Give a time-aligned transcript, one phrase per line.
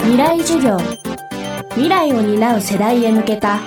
[0.00, 0.78] 未来授業。
[1.70, 3.60] 未来を担う世代へ向けた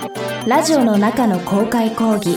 [0.46, 2.36] ラジオの中の公開講義。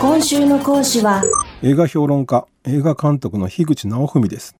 [0.00, 1.22] 今週の講師は
[1.62, 4.56] 映画評論家映画監督の樋口直文です。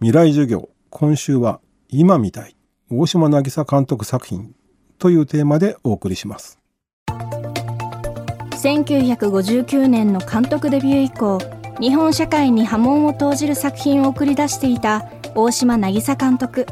[0.00, 2.56] 未来授業今週は今みたい
[2.90, 4.54] 大島渚監督作品
[4.98, 6.58] というテーマでお送りします。
[8.64, 11.38] 1959年の監督デビュー以降
[11.80, 16.66] 日本社会に波紋を投じる作品を送り出していた大島渚監督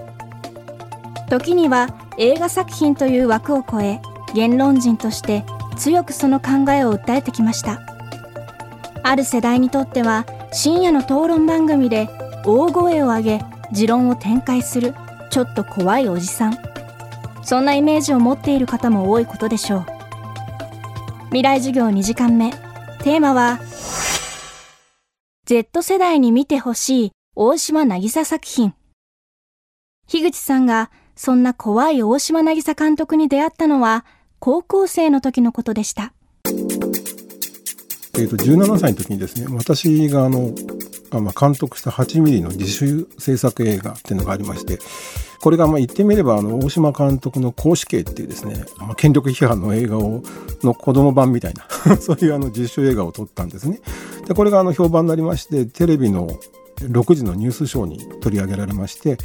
[1.32, 1.88] 時には
[2.18, 4.02] 映画作品という枠を超え
[4.34, 5.46] 言論人として
[5.78, 7.80] 強くその考えを訴えてきました。
[9.02, 12.10] ある世代にとっては深夜の討論番組で
[12.44, 13.40] 大声を上げ
[13.72, 14.94] 持論を展開する
[15.30, 16.58] ちょっと怖いおじさん。
[17.42, 19.86] そんなイメージを持っている方も多いことでしょう。
[21.28, 22.50] 未来授業2時間目。
[23.02, 23.58] テーマは
[25.46, 28.74] Z 世代に見てほしい大島渚作品。
[30.06, 34.04] 樋口さんがそんな怖い大島渚監督に出会ったのは
[34.38, 36.12] 高校生の時のことでした。
[38.14, 40.50] えーと、17歳の時にですね私があの
[41.10, 44.78] あ、まあ、監督した8ミリの自主制作映画っていうのがありまして
[45.40, 50.22] これがまあ言ってみればあの大島監督の「公式刑」っていうですね、まあ、権力批判の映画を
[50.62, 53.80] の子供版みたいな そういうあの自主映画を撮ったんですね。
[54.28, 56.28] でこれがあの評判になりましてテレビの
[56.88, 59.18] 6時のニュースショーに取り上げられまして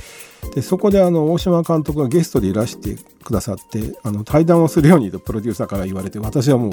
[0.55, 6.71] でそこであの大島監督がゲストでいらしてくださってあの対談をするようにとプロデューサーから言われて私はもう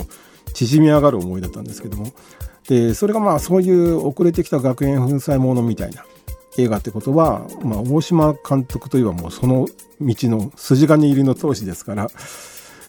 [0.52, 2.12] 縮み上がる思いだったんですけども。
[2.68, 6.04] でそれがまあそういう遅れてきた学園粉砕ものみたいな
[6.56, 9.66] 映画ってことは、まあ、大島監督といえばもうその
[10.00, 12.08] 道の筋金入りの投資ですから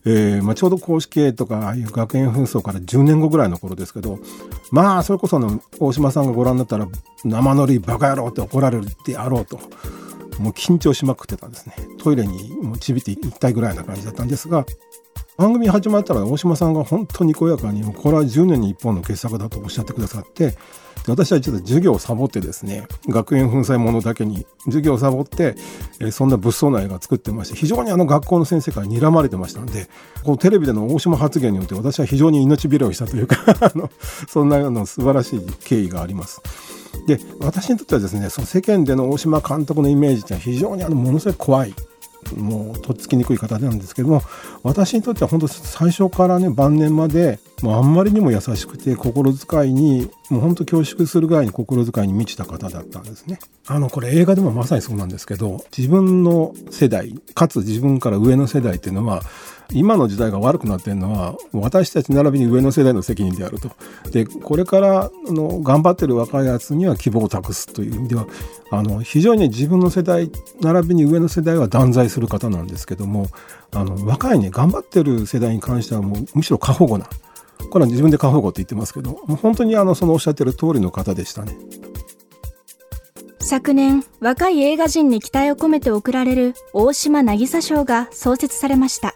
[0.07, 4.19] えーまあ、ちょうど公式系とかああいう学園紛争から10年後ぐらいの頃ですけど
[4.71, 6.87] まあそれこその大島さんがご覧になったら
[7.23, 9.57] 生乗りバカ野郎って怒られるであろうと
[10.39, 11.75] もう緊張しまくってたんですね。
[11.97, 14.65] トイレにもうちびっていきたいぐらいな感じだったんですが
[15.37, 20.55] 番組始まったら大島さんが本当にこやかにこれは10年に1本の傑作だとおっしゃってくださって
[21.07, 25.55] 私はちょっと授業をサボってですね学園粉砕ものだけに授業をサボって、
[25.99, 29.87] え、そんな物騒な映画作ってまして非常にあの学校の先生から睨まれてましたんで
[30.23, 33.89] このテレビでの大島発言によって私は非常に命拾いしたというか あの
[34.27, 36.41] そんなあの素晴らしい経緯があります。
[37.07, 41.75] で私にとってはですねその世間での大島監督のイメージっていうのは非常にあのものすごい怖い
[42.33, 44.21] もうとっつきにくい方なんですけども
[44.63, 53.39] 私にとっては本当最初からね晩年までもうあんまりにも優しくて心遣いにもう本当恐縮するぐらいに心遣いに満ちた方だったんですね。
[53.67, 59.21] あのこれ映画でもまさにそうなんですけど自分の世代かつ自分から上の世代っていうのは
[59.71, 63.71] 今の時代が悪くなってるのは私たち並びに上の世代の責任であると。
[64.11, 68.27] でこれからの頑張ってる若いやつには希望を託すという意味では
[68.71, 70.31] あの非常に自分の世代
[70.61, 73.27] 並びに上の世代は断罪する方なんですけども
[73.71, 77.07] あの若いね頑張ってる世代に関してはもうむしろ過保護な
[77.75, 81.57] これは自分で過保護って言ってますけどもう本当にあのそのおっしゃってる通りの方でしたね。
[83.41, 89.13] 昨年若い映画人に期待を込めて贈られる大島渚賞が創設されました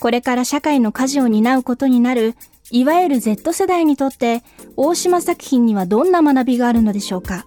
[0.00, 2.34] これから社会の舵を担うことになる
[2.70, 4.42] いわゆる Z 世代にとって
[4.76, 7.46] 大島作品にはどんな学びがあるのでしょうか？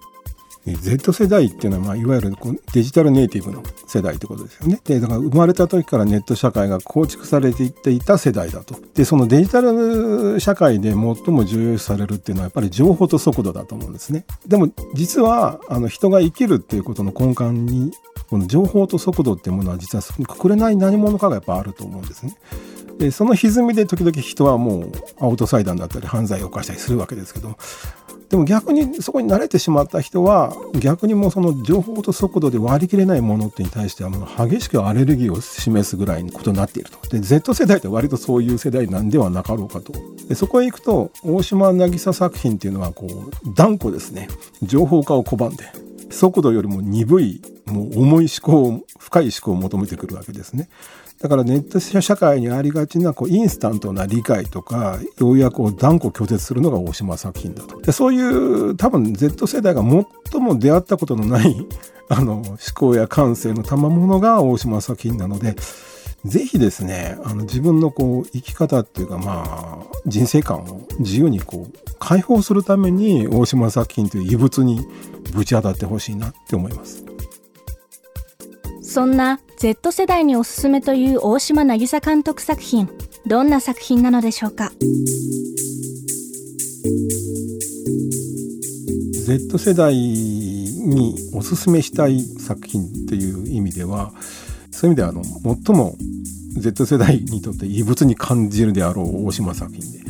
[0.76, 4.80] Z 世代っていうのは、まあ、いわゆるこうデジタルネイティブの世代ってことですよね。
[4.84, 8.76] でだから生まれた時からネット社会が構築されていっていた世代だと。
[8.94, 14.26] でそのデジタル社会で最も重要視されるっていうのはやっぱり情報と速度だと思うんですね。
[14.48, 17.92] でも実はあの人が生きるっていうことの根幹に
[18.30, 22.36] この情報と速度っていうものは実はくくれない何者かがやっぱあると思うんですね。
[23.00, 24.92] でその歪みで時々人はもう
[25.22, 27.58] アウトサイダーだったり犯罪を犯したりするわけですけど
[28.30, 37.10] でも逆にそこに慣れてしまった人は逆にもうその情報と速度で割り切れないものってに対してはもう激しくアレルギーを示すぐらいのことになっていると。
[37.10, 39.94] で Z 世代って割とそういう世代なんではなかろうかと。
[40.28, 44.28] でそこへ行くと大島渚作品っていうのはこう断固ですね
[44.62, 45.66] 情報化を拒んで
[46.12, 50.70] 速度よりも鈍いもう重い思考深い思考を求めてくるわけですね。
[51.20, 57.82] だからネット社会にありがちなこうインスタントな理解とか要約を断固拒絶するのが大島作品だと。
[57.82, 61.56] でそういう多分 Z 世代が最も出会ったことのない
[62.08, 65.58] あの思考や感性の賜物が大島作品なので
[66.26, 74.86] ぜひですねあの自分のこう生き方っていうかまあ人生観を自由にこう解放するために大島作品という異物に
[75.34, 77.04] ぶち当たってほしいなって思います。
[78.90, 82.90] そんな Z 世代におすすめという大島渚監督作品
[83.28, 84.72] どんな作品なのでしょうか
[89.28, 94.12] ？Z 世代におすすめしたい作品っていう意味では
[94.72, 95.96] そういう意味ではあの最も
[96.58, 100.09] Z 世代にとって異物に感じるであろう大島作品で。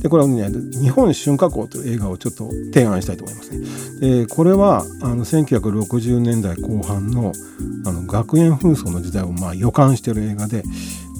[0.00, 0.48] でこれはね
[0.80, 3.66] 「日本春夏校」という映画をちょっと提案したいと思いますね。
[4.00, 7.32] でこれはあの1960年代後半の
[7.84, 10.62] あの学園紛争の時代をまあ予感している映画で、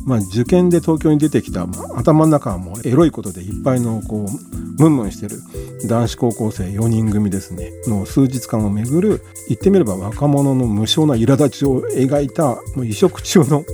[0.06, 5.40] まあ、受験で東京に出てきた、まあ、頭の中はもうエロいことでいっぱいのこうムンムンしてる
[5.86, 13.64] 男子高校生4人組ですねの数日間をめぐる言ってみれば若者の無償な苛立ちを描いたもう移植中の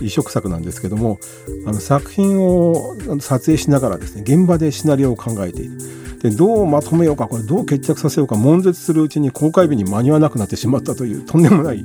[0.00, 1.18] 異色作なんですけども
[1.66, 5.78] あの作品を撮影しながらですね現場でシナリオを考えている。
[6.22, 11.84] でどうまとめようかこれどう決着させようか悶絶するうちに公開日に間に合わなくなってしまったというとんでもない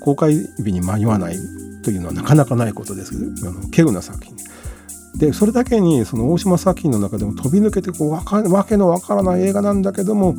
[0.00, 1.36] 公開日に間に合わない
[1.82, 3.14] というのはなかなかないことです。
[3.42, 4.36] あの稀有な作品。
[5.16, 10.34] でそれだけにその大島作品の中でも飛び抜けてこうわかわけのわからない映画なんだけども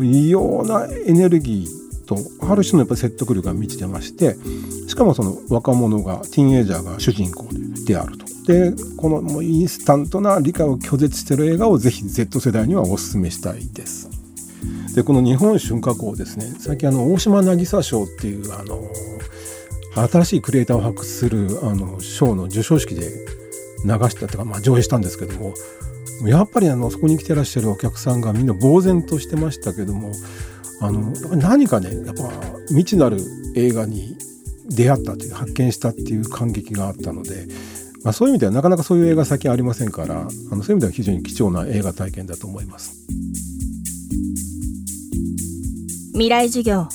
[0.00, 1.77] 異様なエネルギー
[2.08, 4.36] とある種のやっぱ説得力が満ちてまして
[4.88, 7.46] しかもその若者がティーンエイジャーが主人公
[7.86, 8.26] であると。
[8.46, 14.08] でこのもうインスタントな理解を拒絶してる映画をぜひ Z 世代にはお勧めしたいです。
[14.94, 18.80] でこの日本春夏校ですね最近あの大島渚賞っていうあの
[20.08, 23.02] 新しいクリエイターを発掘するあの賞の授賞式で
[23.84, 25.52] 流したというか、まあ、上映したんですけども
[26.26, 30.12] やっぱりあのそこに来てらっしゃるお客さんがみんな呆然としてましたけども
[30.80, 32.30] あの何かねやっぱ
[32.68, 33.18] 未知なる
[33.54, 34.16] 映画に
[34.68, 37.46] 出会ったという発見したっていう感激があったので、
[38.04, 43.06] まあ、そういう意味ではなかなかそういう映画先ありませんからあのそういう意味では非常に貴重な映画体験だと思います。
[46.12, 46.88] 未来授業。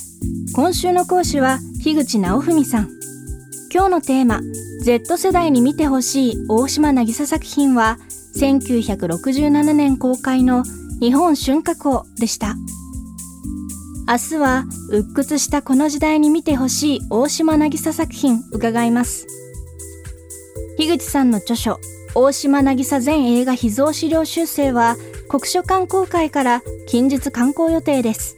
[0.54, 2.90] 今週の講師は樋口直文さん。
[3.72, 4.40] 今日のテーマ
[4.82, 7.98] Z 世代に見てほしい大島渚作品は
[8.36, 10.62] 1967年公開の
[11.00, 12.54] 日本春夏校でした。
[14.06, 19.26] 明日は鬱屈したこの時代に見てほしい大島渚作品伺います。
[20.76, 21.78] 樋口さんの著書
[22.14, 24.96] 大島渚全映画秘蔵資料修正は
[25.30, 28.36] 国書館公開から近日刊行予定です。